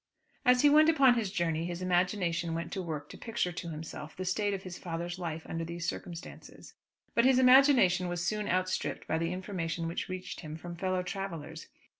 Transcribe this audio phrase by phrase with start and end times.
[0.45, 3.69] As he went on upon his journey his imagination went to work to picture to
[3.69, 6.73] himself the state of his father's life under these circumstances.
[7.13, 11.67] But his imagination was soon outstripped by the information which reached him from fellow travellers.